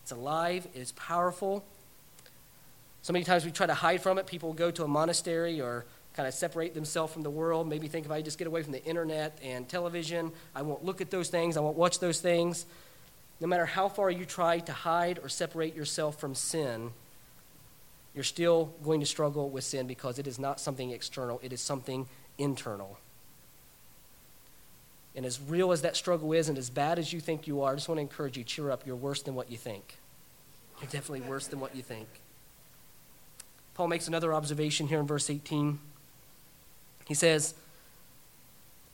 [0.04, 1.64] it's alive, it is powerful.
[3.00, 4.26] So many times we try to hide from it.
[4.26, 7.66] People go to a monastery or kind of separate themselves from the world.
[7.66, 11.00] Maybe think if I just get away from the internet and television, I won't look
[11.00, 12.66] at those things, I won't watch those things.
[13.40, 16.90] No matter how far you try to hide or separate yourself from sin,
[18.14, 21.62] you're still going to struggle with sin because it is not something external, it is
[21.62, 22.98] something internal.
[25.16, 27.72] And as real as that struggle is, and as bad as you think you are,
[27.72, 28.86] I just want to encourage you cheer up.
[28.86, 29.98] You're worse than what you think.
[30.80, 32.08] You're definitely worse than what you think.
[33.74, 35.78] Paul makes another observation here in verse 18.
[37.06, 37.54] He says,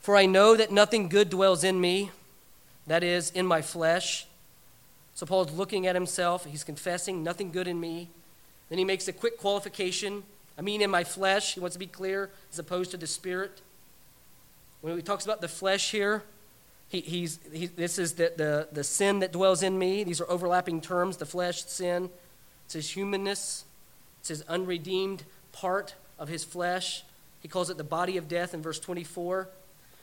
[0.00, 2.10] For I know that nothing good dwells in me,
[2.86, 4.26] that is, in my flesh.
[5.14, 6.44] So Paul's looking at himself.
[6.44, 8.08] He's confessing, nothing good in me.
[8.68, 10.22] Then he makes a quick qualification.
[10.56, 11.54] I mean, in my flesh.
[11.54, 13.60] He wants to be clear as opposed to the spirit.
[14.80, 16.22] When he talks about the flesh here,
[16.88, 20.02] he, he's, he, this is the, the, the sin that dwells in me.
[20.02, 22.10] These are overlapping terms the flesh, sin.
[22.64, 23.64] It's his humanness,
[24.20, 27.04] it's his unredeemed part of his flesh.
[27.40, 29.48] He calls it the body of death in verse 24.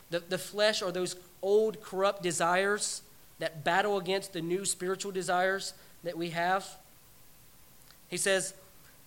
[0.09, 3.01] The, the flesh are those old corrupt desires
[3.39, 6.77] that battle against the new spiritual desires that we have.
[8.07, 8.53] He says,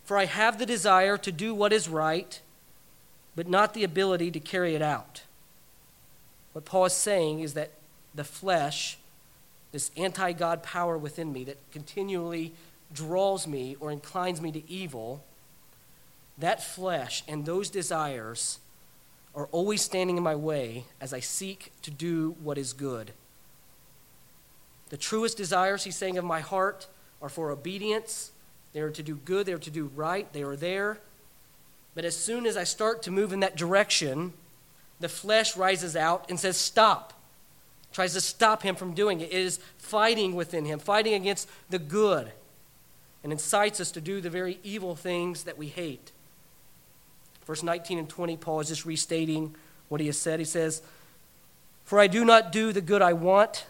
[0.04, 2.40] For I have the desire to do what is right,
[3.34, 5.22] but not the ability to carry it out.
[6.52, 7.70] What Paul is saying is that
[8.14, 8.98] the flesh,
[9.72, 12.52] this anti God power within me that continually
[12.92, 15.22] draws me or inclines me to evil,
[16.38, 18.58] that flesh and those desires
[19.34, 23.12] are always standing in my way as I seek to do what is good.
[24.88, 26.88] The truest desires, he's saying, of my heart
[27.22, 28.32] are for obedience.
[28.72, 30.98] They are to do good, they are to do right, they are there.
[31.94, 34.32] But as soon as I start to move in that direction,
[35.00, 37.14] the flesh rises out and says, Stop.
[37.92, 39.32] tries to stop him from doing it.
[39.32, 42.30] It is fighting within him, fighting against the good,
[43.24, 46.12] and incites us to do the very evil things that we hate.
[47.46, 49.56] Verse 19 and 20, Paul is just restating
[49.88, 50.38] what he has said.
[50.38, 50.82] He says,
[51.84, 53.66] For I do not do the good I want,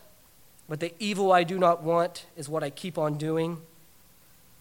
[0.68, 3.58] but the evil I do not want is what I keep on doing.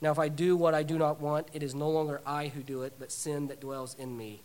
[0.02, 2.62] Now, if I do what I do not want, it is no longer I who
[2.62, 4.42] do it, but sin that dwells in me.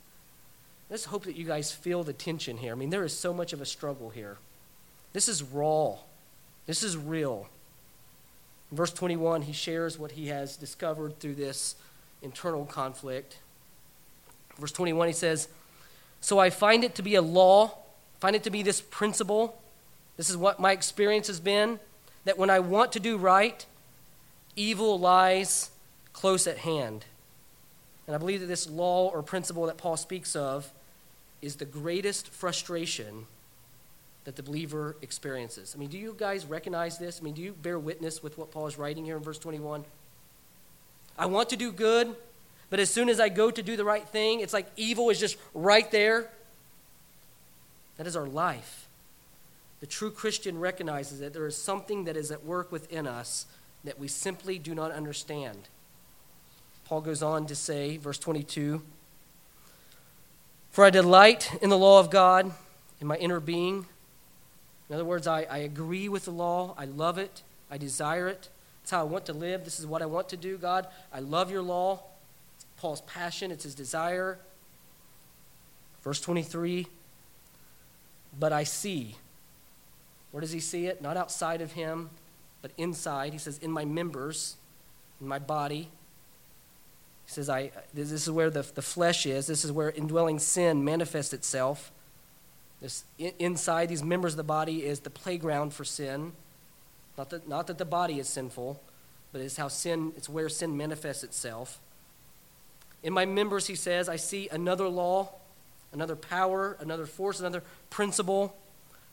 [0.90, 2.72] Let's hope that you guys feel the tension here.
[2.72, 4.36] I mean, there is so much of a struggle here.
[5.12, 5.96] This is raw,
[6.66, 7.48] this is real.
[8.70, 11.76] In verse 21, he shares what he has discovered through this
[12.22, 13.38] internal conflict.
[14.58, 15.48] Verse 21, he says,
[16.20, 17.78] So I find it to be a law,
[18.18, 19.60] find it to be this principle.
[20.16, 21.78] This is what my experience has been
[22.24, 23.64] that when I want to do right,
[24.56, 25.70] evil lies
[26.12, 27.04] close at hand.
[28.06, 30.70] And I believe that this law or principle that Paul speaks of
[31.40, 33.26] is the greatest frustration
[34.24, 35.74] that the believer experiences.
[35.76, 37.20] I mean, do you guys recognize this?
[37.20, 39.84] I mean, do you bear witness with what Paul is writing here in verse 21?
[41.18, 42.14] I want to do good,
[42.70, 45.20] but as soon as I go to do the right thing, it's like evil is
[45.20, 46.30] just right there.
[47.96, 48.88] That is our life.
[49.80, 53.46] The true Christian recognizes that there is something that is at work within us
[53.84, 55.68] that we simply do not understand.
[56.84, 58.82] Paul goes on to say, verse 22
[60.70, 62.52] For I delight in the law of God
[63.00, 63.86] in my inner being.
[64.88, 66.74] In other words, I, I agree with the law.
[66.76, 67.42] I love it.
[67.70, 68.48] I desire it.
[68.82, 69.64] It's how I want to live.
[69.64, 70.86] This is what I want to do, God.
[71.12, 72.02] I love your law.
[72.56, 74.38] It's Paul's passion, it's his desire.
[76.02, 76.86] Verse 23
[78.38, 79.16] But I see.
[80.30, 81.00] Where does he see it?
[81.00, 82.10] Not outside of him,
[82.60, 83.32] but inside.
[83.32, 84.56] He says, In my members,
[85.20, 85.88] in my body.
[87.26, 89.46] He says, I, This is where the, the flesh is.
[89.46, 91.90] This is where indwelling sin manifests itself.
[92.80, 96.32] This, inside these members of the body is the playground for sin.
[97.16, 98.80] Not that, not that the body is sinful,
[99.32, 101.80] but it's how sin, it's where sin manifests itself.
[103.02, 105.30] In my members, he says, I see another law,
[105.92, 108.56] another power, another force, another principle,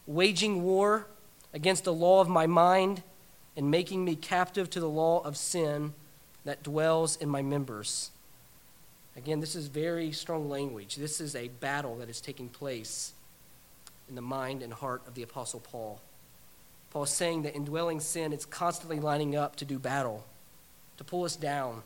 [0.08, 1.08] waging war
[1.54, 3.04] against the law of my mind
[3.56, 5.94] and making me captive to the law of sin
[6.46, 8.12] that dwells in my members.
[9.16, 10.96] Again, this is very strong language.
[10.96, 13.14] This is a battle that is taking place
[14.08, 16.02] in the mind and heart of the Apostle Paul.
[16.92, 20.26] Paul is saying that indwelling sin is constantly lining up to do battle,
[20.98, 21.84] to pull us down,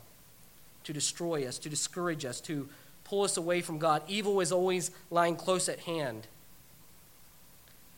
[0.84, 2.68] to destroy us, to discourage us, to
[3.04, 4.02] pull us away from God.
[4.08, 6.26] Evil is always lying close at hand.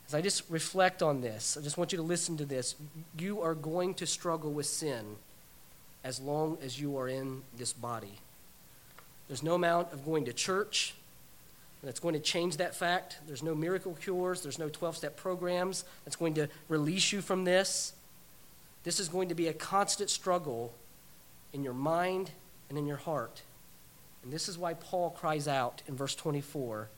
[0.07, 2.75] As I just reflect on this, I just want you to listen to this.
[3.19, 5.17] You are going to struggle with sin
[6.05, 8.19] as long as you are in this body.
[9.27, 10.95] There's no amount of going to church,
[11.83, 13.19] that's going to change that fact.
[13.27, 17.45] There's no miracle cures, there's no 12 step programs that's going to release you from
[17.45, 17.93] this.
[18.85, 20.73] This is going to be a constant struggle
[21.53, 22.31] in your mind
[22.69, 23.43] and in your heart.
[24.23, 26.89] And this is why Paul cries out in verse 24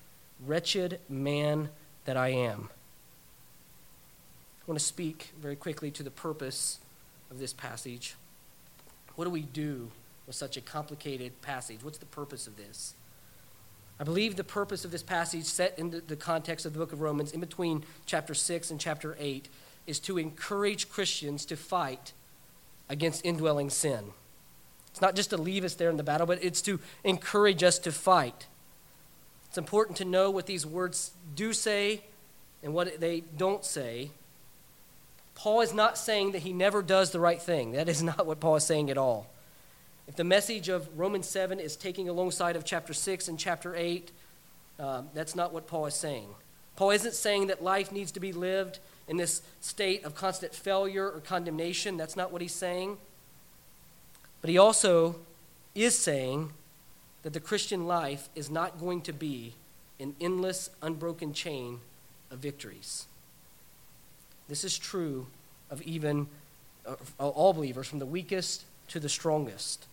[0.47, 1.69] Wretched man
[2.07, 2.71] that I am.
[4.63, 6.79] I want to speak very quickly to the purpose
[7.31, 8.15] of this passage.
[9.17, 9.91] What do we do
[10.27, 11.81] with such a complicated passage?
[11.83, 12.95] What's the purpose of this?
[13.99, 17.01] I believe the purpose of this passage, set in the context of the book of
[17.03, 19.49] Romans, in between chapter 6 and chapter 8,
[19.87, 22.13] is to encourage Christians to fight
[22.89, 24.13] against indwelling sin.
[24.91, 27.79] It's not just to leave us there in the battle, but it's to encourage us
[27.81, 28.47] to fight.
[29.49, 32.05] It's important to know what these words do say
[32.63, 34.11] and what they don't say.
[35.41, 37.73] Paul is not saying that he never does the right thing.
[37.73, 39.27] That is not what Paul is saying at all.
[40.07, 44.13] If the message of Romans 7 is taking alongside of chapter 6 and chapter 8,
[44.79, 46.29] uh, that's not what Paul is saying.
[46.77, 51.11] Paul isn't saying that life needs to be lived in this state of constant failure
[51.11, 51.97] or condemnation.
[51.97, 52.99] That's not what he's saying.
[54.43, 55.17] But he also
[55.75, 56.53] is saying
[57.23, 59.55] that the Christian life is not going to be
[59.99, 61.81] an endless, unbroken chain
[62.31, 63.07] of victories.
[64.51, 65.29] This is true
[65.71, 66.27] of even
[66.85, 69.87] uh, all believers, from the weakest to the strongest.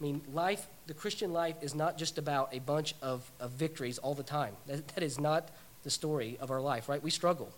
[0.00, 3.98] I mean, life, the Christian life is not just about a bunch of, of victories
[3.98, 4.56] all the time.
[4.66, 5.50] That, that is not
[5.82, 7.02] the story of our life, right?
[7.02, 7.52] We struggle,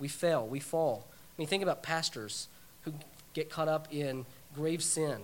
[0.00, 1.06] we fail, we fall.
[1.08, 2.48] I mean, think about pastors
[2.82, 2.92] who
[3.32, 4.26] get caught up in
[4.56, 5.20] grave sin,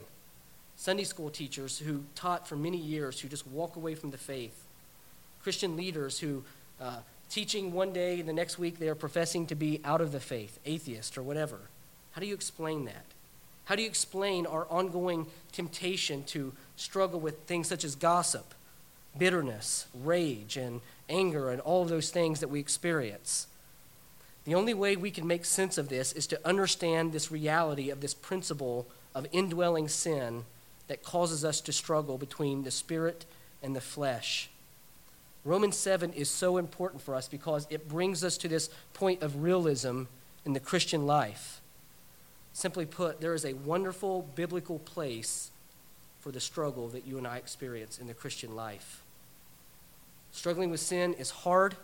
[0.77, 4.65] Sunday school teachers who taught for many years who just walk away from the faith,
[5.43, 6.45] Christian leaders who
[6.81, 7.01] uh,
[7.31, 10.21] teaching one day and the next week they are professing to be out of the
[10.21, 11.59] faith, atheist or whatever.
[12.13, 13.07] How do you explain that?
[13.65, 18.53] How do you explain our ongoing temptation to struggle with things such as gossip,
[19.17, 23.47] bitterness, rage, and anger, and all of those things that we experience?
[24.45, 28.01] The only way we can make sense of this is to understand this reality of
[28.01, 30.45] this principle of indwelling sin
[30.89, 33.25] that causes us to struggle between the spirit
[33.63, 34.50] and the flesh.
[35.45, 39.43] Romans 7 is so important for us because it brings us to this point of
[39.43, 40.03] realism
[40.45, 41.61] in the Christian life.
[42.53, 45.51] Simply put, there is a wonderful biblical place
[46.21, 49.03] for the struggle that you and I experience in the Christian life.
[50.33, 51.75] Struggling with sin is hard.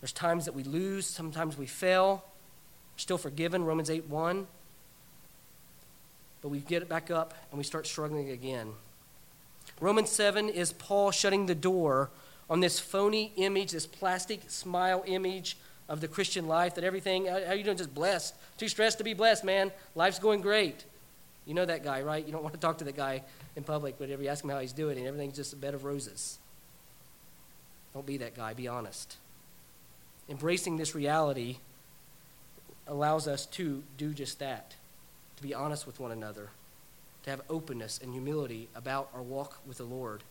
[0.00, 2.24] There's times that we lose, sometimes we fail.
[2.94, 4.46] We're still forgiven, Romans 8 1.
[6.42, 8.72] But we get it back up and we start struggling again.
[9.80, 12.10] Romans 7 is Paul shutting the door
[12.48, 15.56] on this phony image, this plastic smile image
[15.88, 17.76] of the Christian life that everything, how you doing?
[17.76, 18.34] Just blessed.
[18.56, 19.70] Too stressed to be blessed, man.
[19.94, 20.84] Life's going great.
[21.44, 22.24] You know that guy, right?
[22.24, 23.22] You don't want to talk to that guy
[23.54, 25.74] in public, but if you ask him how he's doing, and everything's just a bed
[25.74, 26.38] of roses.
[27.94, 29.16] Don't be that guy, be honest.
[30.28, 31.58] Embracing this reality
[32.86, 34.74] allows us to do just that,
[35.36, 36.50] to be honest with one another,
[37.22, 40.22] to have openness and humility about our walk with the Lord.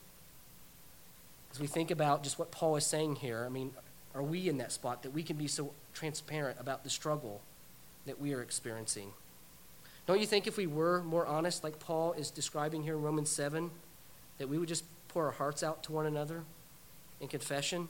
[1.55, 3.71] As we think about just what Paul is saying here, I mean,
[4.13, 7.39] are we in that spot that we can be so transparent about the struggle
[8.05, 9.13] that we are experiencing?
[10.05, 13.29] Don't you think if we were more honest, like Paul is describing here in Romans
[13.29, 13.71] 7,
[14.37, 16.43] that we would just pour our hearts out to one another
[17.21, 17.87] in confession?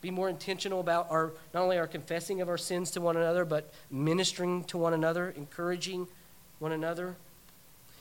[0.00, 3.44] Be more intentional about our not only our confessing of our sins to one another,
[3.44, 6.08] but ministering to one another, encouraging
[6.58, 7.16] one another.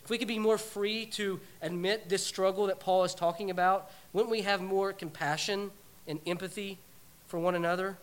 [0.08, 3.92] If we could be more free to admit this struggle that Paul is talking about,
[4.14, 5.70] wouldn't we have more compassion
[6.08, 6.78] and empathy
[7.28, 7.98] for one another?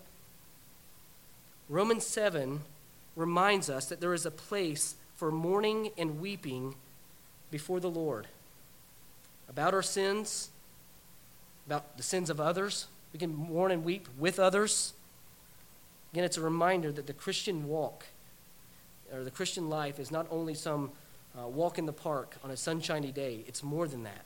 [1.67, 2.61] Romans 7
[3.17, 6.75] reminds us that there is a place for mourning and weeping
[7.51, 8.27] before the Lord
[9.49, 10.51] about our sins,
[11.67, 12.87] about the sins of others.
[13.15, 14.93] We can mourn and weep with others.
[16.13, 18.05] Again, it's a reminder that the Christian walk
[19.11, 20.91] or the Christian life is not only some
[21.39, 24.25] uh, walk in the park on a sunshiny day, it's more than that.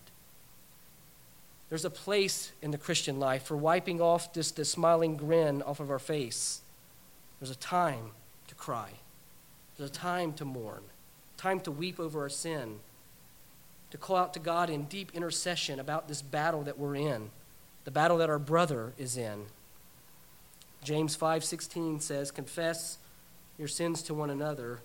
[1.69, 5.91] There's a place in the Christian life for wiping off the smiling grin off of
[5.91, 6.63] our face.
[7.41, 8.13] There's a time
[8.49, 8.91] to cry.
[9.77, 10.83] There's a time to mourn,
[11.37, 12.81] time to weep over our sin,
[13.91, 17.31] to call out to God in deep intercession about this battle that we're in,
[17.85, 19.47] the battle that our brother is in.
[20.83, 22.99] James 5:16 says, "Confess
[23.57, 24.81] your sins to one another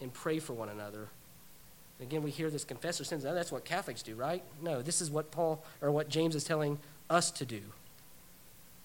[0.00, 1.08] and pray for one another."
[2.00, 3.22] Again, we hear this confess your sins.
[3.22, 4.42] that's what Catholics do, right?
[4.62, 6.78] No, this is what Paul or what James is telling
[7.10, 7.60] us to do.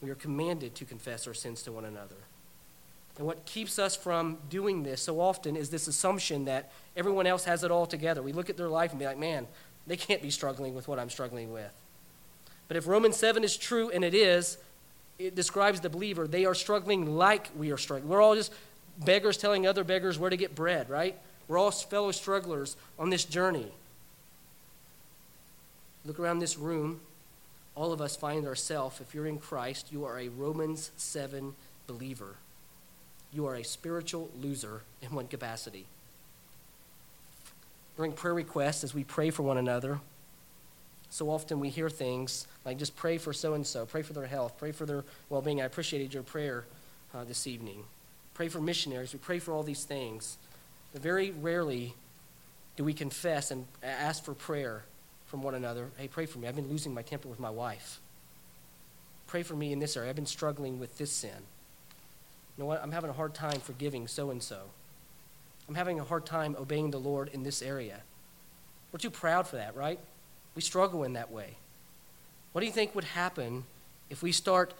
[0.01, 2.16] We are commanded to confess our sins to one another.
[3.18, 7.45] And what keeps us from doing this so often is this assumption that everyone else
[7.45, 8.22] has it all together.
[8.22, 9.47] We look at their life and be like, man,
[9.88, 11.72] they can't be struggling with what I'm struggling with.
[12.68, 14.57] But if Romans 7 is true, and it is,
[15.18, 16.28] it describes the believer.
[16.28, 18.09] They are struggling like we are struggling.
[18.09, 18.51] We're all just
[18.97, 21.18] beggars telling other beggars where to get bread, right?
[21.47, 23.71] We're all fellow strugglers on this journey.
[26.05, 27.01] Look around this room.
[27.75, 31.55] All of us find ourselves, if you're in Christ, you are a Romans 7
[31.87, 32.35] believer
[33.35, 35.85] you are a spiritual loser in one capacity.
[37.97, 39.99] During prayer requests, as we pray for one another,
[41.09, 44.25] so often we hear things like just pray for so and so, pray for their
[44.25, 45.61] health, pray for their well being.
[45.61, 46.65] I appreciated your prayer
[47.13, 47.83] uh, this evening.
[48.33, 49.13] Pray for missionaries.
[49.13, 50.37] We pray for all these things.
[50.95, 51.93] But very rarely
[52.75, 54.85] do we confess and ask for prayer
[55.27, 55.91] from one another.
[55.97, 56.47] Hey, pray for me.
[56.47, 57.99] I've been losing my temper with my wife.
[59.27, 60.09] Pray for me in this area.
[60.09, 61.43] I've been struggling with this sin
[62.57, 62.81] you know what?
[62.81, 64.61] I'm having a hard time forgiving so and so.
[65.67, 68.01] I'm having a hard time obeying the Lord in this area.
[68.91, 69.99] We're too proud for that, right?
[70.55, 71.57] We struggle in that way.
[72.53, 73.65] What do you think would happen
[74.09, 74.73] if we start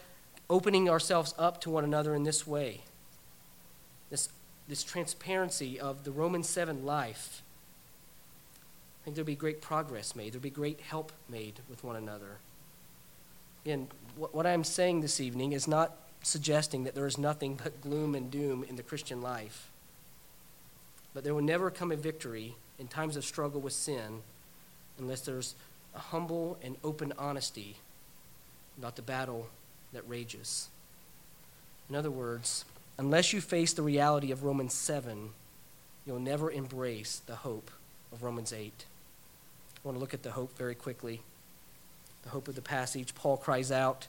[0.48, 2.80] opening ourselves up to one another in this way?
[4.08, 4.30] This,
[4.68, 7.42] this transparency of the Roman 7 life.
[9.00, 10.32] I think there'd be great progress made.
[10.32, 12.38] There'd be great help made with one another.
[13.64, 17.80] Again, what, what I'm saying this evening is not suggesting that there is nothing but
[17.80, 19.68] gloom and doom in the Christian life.
[21.14, 24.22] But there will never come a victory in times of struggle with sin
[24.98, 25.54] unless there's
[25.94, 27.76] a humble and open honesty
[28.78, 29.48] about the battle
[29.92, 30.68] that rages.
[31.88, 32.64] In other words,
[32.98, 35.30] unless you face the reality of Romans 7,
[36.06, 37.70] you'll never embrace the hope
[38.12, 38.84] of Romans 8.
[39.76, 41.20] I want to look at the hope very quickly.
[42.22, 43.14] The hope of the passage.
[43.14, 44.08] Paul cries out,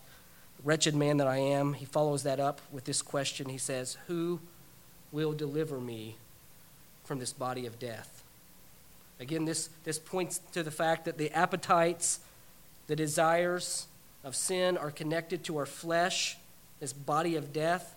[0.63, 3.49] Wretched man that I am, he follows that up with this question.
[3.49, 4.39] He says, Who
[5.11, 6.15] will deliver me
[7.03, 8.23] from this body of death?
[9.19, 12.19] Again, this, this points to the fact that the appetites,
[12.87, 13.87] the desires
[14.23, 16.37] of sin are connected to our flesh,
[16.79, 17.95] this body of death.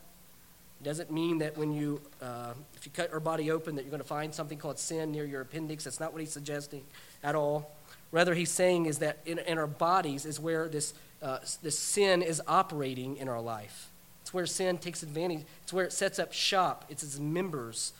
[0.81, 3.91] It doesn't mean that when you, uh, if you cut our body open, that you're
[3.91, 5.85] going to find something called sin near your appendix.
[5.85, 6.83] That's not what he's suggesting
[7.23, 7.71] at all.
[8.13, 12.23] Rather, he's saying is that in, in our bodies is where this, uh, this sin
[12.23, 13.91] is operating in our life.
[14.23, 15.43] It's where sin takes advantage.
[15.63, 16.87] It's where it sets up shop.
[16.89, 17.93] It's its members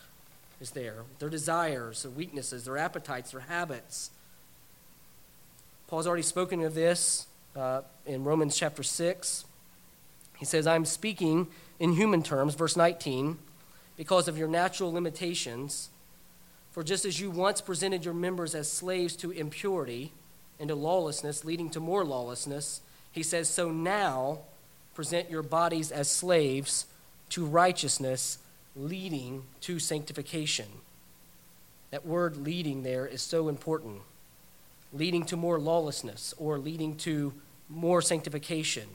[0.61, 1.05] is there.
[1.19, 4.11] Their desires, their weaknesses, their appetites, their habits.
[5.87, 9.45] Paul's already spoken of this uh, in Romans chapter 6.
[10.39, 11.49] He says, I'm speaking
[11.81, 13.39] in human terms, verse 19,
[13.97, 15.89] because of your natural limitations.
[16.71, 20.13] For just as you once presented your members as slaves to impurity
[20.61, 24.41] and to lawlessness, leading to more lawlessness, he says, so now
[24.95, 26.87] present your bodies as slaves
[27.31, 28.39] to righteousness,
[28.77, 30.67] leading to sanctification.
[31.91, 34.03] That word leading there is so important.
[34.93, 37.33] Leading to more lawlessness or leading to
[37.69, 38.89] more sanctification.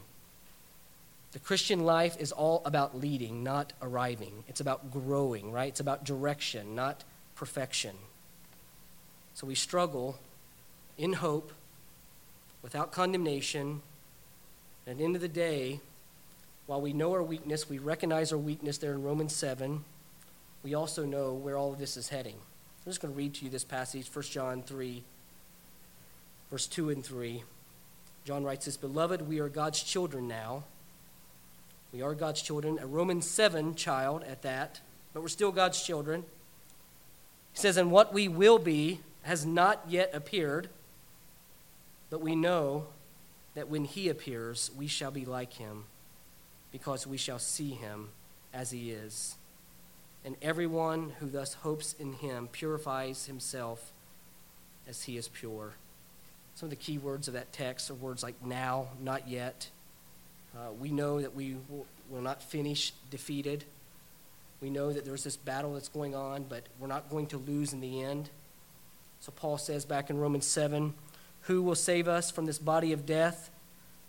[1.36, 4.46] The Christian life is all about leading, not arriving.
[4.48, 5.68] It's about growing, right?
[5.68, 7.04] It's about direction, not
[7.36, 7.98] perfection.
[9.34, 10.18] So we struggle
[10.98, 11.52] in hope,
[12.62, 13.82] without condemnation.
[14.86, 15.82] And at the end of the day,
[16.68, 19.84] while we know our weakness, we recognize our weakness there in Romans 7,
[20.64, 22.36] we also know where all of this is heading.
[22.86, 25.04] I'm just going to read to you this passage, 1 John 3,
[26.50, 27.44] verse 2 and 3.
[28.24, 30.64] John writes this Beloved, we are God's children now
[31.92, 34.82] we are God's children, a Romans 7 child at that,
[35.14, 36.24] but we're still God's children.
[37.54, 40.70] He says, And what we will be has not yet appeared,
[42.10, 42.88] but we know
[43.56, 45.86] that when he appears, we shall be like him,
[46.72, 48.10] because we shall see him
[48.54, 49.36] as he is.
[50.26, 53.94] And everyone who thus hopes in him purifies himself
[54.88, 55.76] as he is pure.
[56.56, 59.70] Some of the key words of that text are words like now, not yet,
[60.56, 63.66] uh, we know that we will, will not finish defeated.
[64.62, 67.74] We know that there's this battle that's going on, but we're not going to lose
[67.74, 68.30] in the end.
[69.20, 70.94] So Paul says back in Romans 7
[71.42, 73.50] Who will save us from this body of death?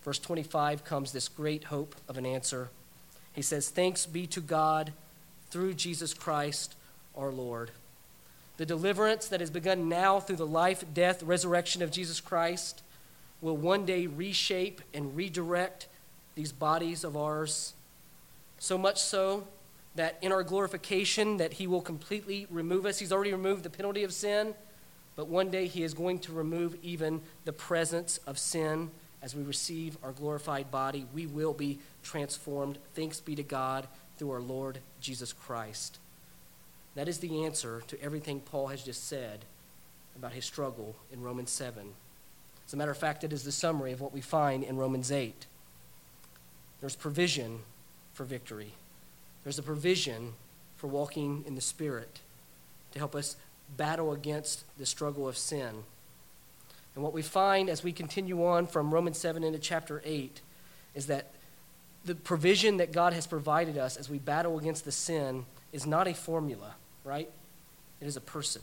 [0.03, 2.69] Verse 25 comes this great hope of an answer.
[3.33, 4.93] He says, Thanks be to God
[5.49, 6.75] through Jesus Christ
[7.15, 7.71] our Lord.
[8.57, 12.81] The deliverance that has begun now through the life, death, resurrection of Jesus Christ
[13.41, 15.87] will one day reshape and redirect
[16.37, 17.73] these bodies of ours,
[18.59, 19.47] so much so
[19.95, 22.99] that in our glorification that he will completely remove us.
[22.99, 24.53] He's already removed the penalty of sin,
[25.15, 28.91] but one day he is going to remove even the presence of sin
[29.23, 31.07] as we receive our glorified body.
[31.11, 32.77] We will be transformed.
[32.93, 35.97] Thanks be to God through our Lord Jesus Christ.
[36.93, 39.45] That is the answer to everything Paul has just said
[40.15, 41.93] about his struggle in Romans 7.
[42.67, 45.11] As a matter of fact, it is the summary of what we find in Romans
[45.11, 45.47] 8.
[46.81, 47.59] There's provision
[48.13, 48.73] for victory.
[49.43, 50.33] There's a provision
[50.77, 52.19] for walking in the Spirit
[52.91, 53.35] to help us
[53.75, 55.83] battle against the struggle of sin.
[56.95, 60.41] And what we find as we continue on from Romans 7 into chapter 8
[60.95, 61.27] is that
[62.05, 66.07] the provision that God has provided us as we battle against the sin is not
[66.07, 66.73] a formula,
[67.03, 67.29] right?
[68.01, 68.61] It is a person.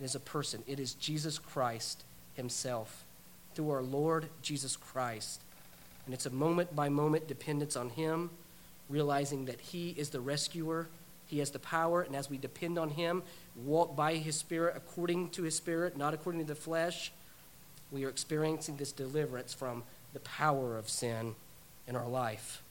[0.00, 0.62] It is a person.
[0.66, 2.04] It is Jesus Christ
[2.34, 3.04] Himself.
[3.54, 5.40] Through our Lord Jesus Christ.
[6.04, 8.30] And it's a moment by moment dependence on Him,
[8.88, 10.88] realizing that He is the rescuer,
[11.26, 13.22] He has the power, and as we depend on Him,
[13.56, 17.12] walk by His Spirit according to His Spirit, not according to the flesh,
[17.90, 19.84] we are experiencing this deliverance from
[20.14, 21.34] the power of sin
[21.86, 22.62] in our life.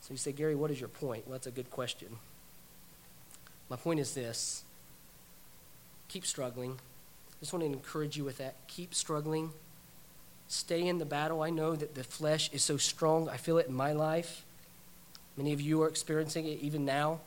[0.00, 1.26] So you say, Gary, what is your point?
[1.26, 2.18] Well, that's a good question.
[3.68, 4.62] My point is this
[6.08, 6.72] keep struggling.
[6.72, 8.54] I just want to encourage you with that.
[8.68, 9.50] Keep struggling
[10.48, 11.42] stay in the battle.
[11.42, 13.28] I know that the flesh is so strong.
[13.28, 14.44] I feel it in my life.
[15.36, 17.20] Many of you are experiencing it even now.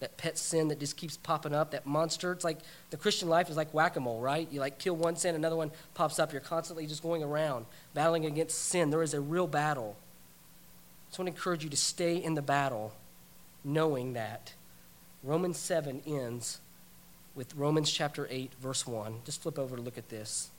[0.00, 2.32] That pet sin that just keeps popping up, that monster.
[2.32, 2.58] It's like
[2.90, 4.48] the Christian life is like whack a mole, right?
[4.50, 6.32] You like kill one sin, another one pops up.
[6.32, 8.90] You're constantly just going around battling against sin.
[8.90, 9.96] There is a real battle.
[11.10, 12.92] So I want to encourage you to stay in the battle,
[13.62, 14.54] knowing that
[15.22, 16.60] Romans 7 ends
[17.34, 19.20] with Romans chapter 8, verse 1.
[19.24, 20.50] Just flip over to look at this.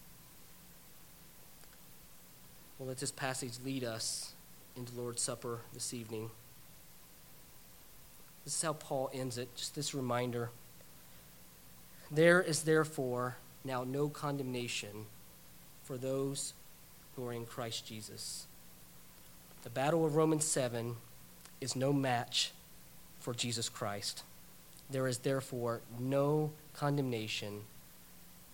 [2.78, 4.34] Well, let this passage lead us
[4.76, 6.30] into Lord's Supper this evening.
[8.43, 10.49] This is how Paul ends it, just this reminder.
[12.11, 15.05] There is therefore now no condemnation
[15.86, 16.53] for those
[17.15, 18.45] who are in Christ Jesus.
[19.63, 20.97] The battle of Romans 7
[21.61, 22.51] is no match
[23.21, 24.23] for Jesus Christ.
[24.89, 27.61] There is therefore no condemnation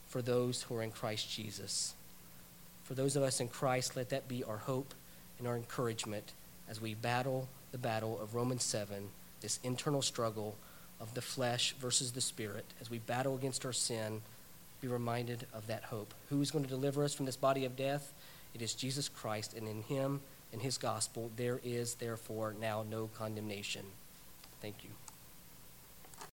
[0.08, 1.96] for those who are in Christ Jesus.
[2.92, 4.94] For those of us in Christ, let that be our hope
[5.40, 6.34] and our encouragement
[6.70, 9.08] as we battle the battle of Romans 7,
[9.40, 10.58] this internal struggle
[11.00, 14.22] of the flesh versus the spirit, as we battle against our sin,
[14.82, 16.14] be reminded of that hope.
[16.30, 18.12] Who is going to deliver us from this body of death?
[18.54, 20.20] It is Jesus Christ, and in him,
[20.52, 23.86] in his gospel, there is therefore now no condemnation.
[24.62, 24.90] Thank you.